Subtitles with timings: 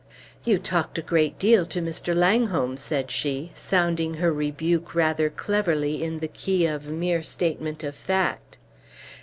[0.43, 2.15] "You talked a great deal to Mr.
[2.15, 7.93] Langholm," said she, sounding her rebuke rather cleverly in the key of mere statement of
[7.95, 8.57] fact.